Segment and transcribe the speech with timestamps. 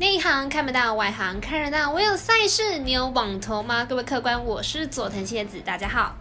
[0.00, 1.90] 内行看不到，外行看热闹。
[1.90, 3.84] 我有赛事，你有网投吗？
[3.84, 6.16] 各位客官，我是佐藤蝎子，大家好。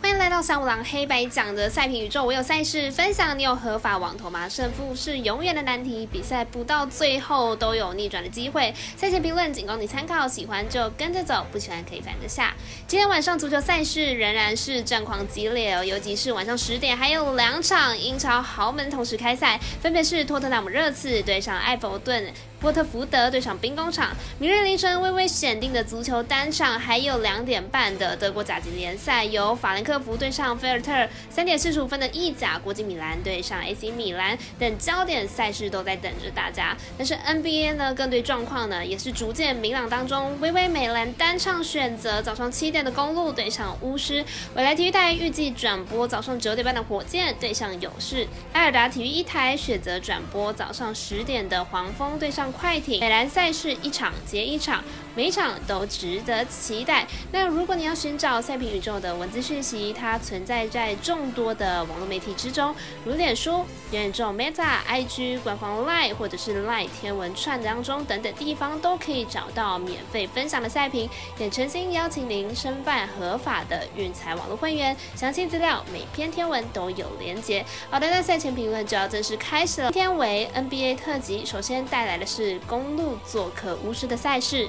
[0.00, 2.24] 欢迎来到三五郎黑白讲的赛评宇宙。
[2.24, 4.48] 我有赛事分享，你有合法网投吗？
[4.48, 8.72] 胜负是永远的难题，比赛不到最后都有逆转的机会。
[8.96, 12.54] 赛前评论仅供你参考，喜欢就跟着走，不喜欢可以反着下。
[12.86, 22.32] 今天晚上足球赛事仍然是战况激烈哦，尤其是晚上十点还有两场英超豪门同时开赛，分别是托特纳姆热刺对上埃弗顿。
[22.60, 36.76] 波特福德对上兵工厂，明日凌晨微微选定的足球单场，还有两点半的德国甲级联赛，由法兰克福对上菲尔特，三点四十五分的意甲国际米兰对上 AC 米兰等焦点赛事都在等着大家。
[36.96, 44.24] 但是 NBA 呢，更对状况呢也是逐渐明朗当中，微微美兰单场选择早上七点的公路对上巫师，
[44.56, 52.47] 未来体育台预计转播早上九点半的火箭对上勇士，埃尔达体育一台选择转播早上十点的黄蜂对上。
[52.50, 54.82] 快艇，美兰赛事一场接一场，
[55.14, 57.04] 每场都值得期待。
[57.32, 62.72] 那如果你要寻找赛评宇宙的文字讯息，它存在在众多的网络媒体之中，
[63.04, 71.10] 如脸书、元宇宙 Meta、IG、官方 Line 或者是 Line 天文串当中等等地方，都可以找到免费分享的赛评。
[71.38, 77.66] 也诚心邀请您申办合法的运财网络会员，详细资料每篇天文都有连结。
[77.90, 79.90] 好的，那赛前评论就要正式开始了。
[79.90, 82.28] 今天为 NBA 特辑，首先带来的。
[82.28, 84.68] 是公路做客巫师的赛事。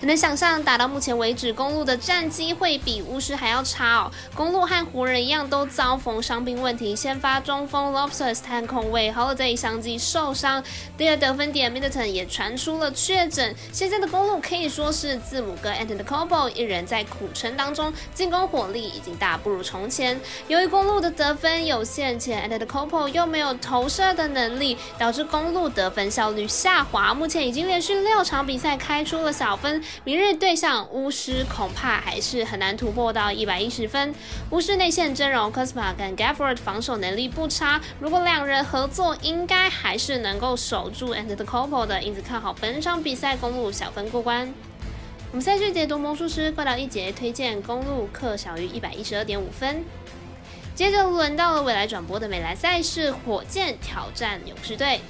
[0.00, 4.10] 很难想象，打到目前为止，公路的战绩会比巫师还要差哦。
[4.34, 6.94] 公路和湖人一样，都遭逢伤病问题。
[6.94, 10.62] 先发中锋 Lobsters 探控卫 Holiday 相继受伤，
[10.96, 13.54] 第二得分点 Middleton 也传出了确诊。
[13.72, 20.20] 现在的公路可以说是字母哥 Anthony c o b o 一人在苦撑当中，进攻火力已经大不如从前。
[20.48, 27.14] 由于公路的得分有限，且 Anthony c o b o 又没有投射的能力，导致公路得分效率下滑。
[27.14, 29.67] 目前已经连续六场比赛开出了小分。
[30.04, 34.14] 明日对上巫师，恐怕还是很难突破到一百一十分。
[34.50, 42.02] 巫师内线阵容 c o s p a 跟 Gafford 防守能力不差，如果两人合作，应该还是能够守住 And the Couple 的。
[42.02, 44.52] 因此看好本场比赛公路小分过关。
[45.30, 49.84] 我们赛事解读魔术师过到一节，推荐公路客小于一百一十二点五分。
[50.74, 55.00] 接着轮到了未来转播的美兰赛事，火箭挑战勇士队。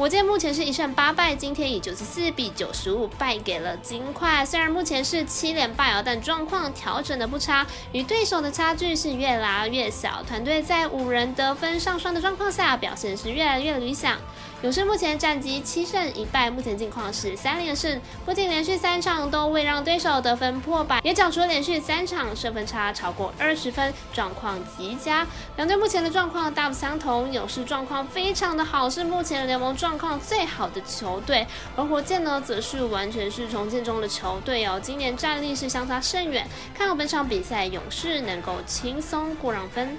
[0.00, 4.42] 火箭目前是一胜八败，今天以九十四比九十五败给了金块。
[4.46, 10.22] 虽然目前是七连败哦，但状况调整的不差，与对手的差距是越拉越小。
[10.26, 14.16] 团队在五人得分上双的状况下，表现是越来越理想。
[14.62, 25.26] 勇士目前战绩七胜一败，目前境况是三连胜，不仅连续三场都未让对手得分破百，也缴出连续三场胜分差超过二十分，状况极佳。
[25.56, 39.98] 两队目前的状况大不相同，勇士状况非常的好，是目前联盟状状况最好的球队，而火箭呢，则是完全是重建中的球队哦，今年战力是相差甚远，看好本场比赛勇士能够轻松过让分。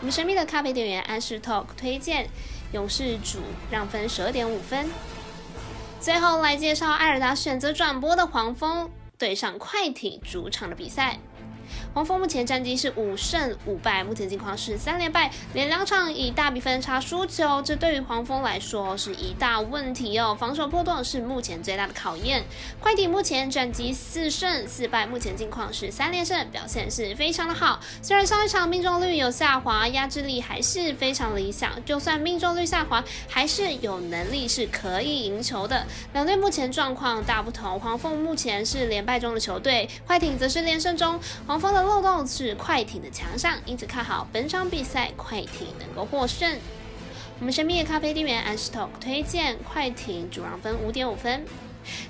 [0.00, 2.30] 我们神秘的咖啡店员安士 Talk 推荐。
[2.72, 3.38] 勇士主
[3.70, 4.88] 让分十二点五分。
[6.00, 11.18] 最后来介绍艾尔达选择转播的黄蜂对上快艇主场的比赛。
[11.94, 20.36] 黄蜂目前战绩是五胜五败，目前境况是三连败，连两场以大比分差输球，这对于黄蜂来说是一大问题哦。
[20.38, 22.44] 防守破洞是目前最大的考验。
[22.80, 27.80] 快艇目前战绩四胜四败，目前境况是三连胜，表现是非常的好。
[28.00, 31.84] 虽然上一场命中率有下滑，压制力还是非常理想。
[31.84, 35.84] 就算命中率下滑，还是有能力是可以赢球的。
[36.12, 41.18] 两队目前状况大不同，黄蜂目前是连败中的球队，快艇则是连胜中。
[41.46, 46.58] 黄蜂的漏洞是快艇的墙上，因此看好本场比赛快艇能够获胜。
[47.38, 51.44] 我们神秘的咖啡店员 a s t o k 推荐快艇主让分五点五分。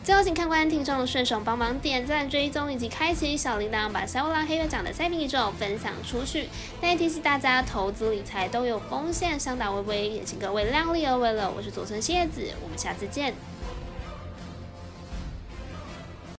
[0.02, 6.48] 最后，请看官听众顺手帮忙点赞、追踪以及开启小铃铛，把小五郎黑月奖的赛评宇宙分享出去。
[6.80, 11.52] 再提醒大家，投资理财都有风险，上打微微，也请各位量力而为了。
[11.54, 13.34] 我是左村蝎子，我们下次见。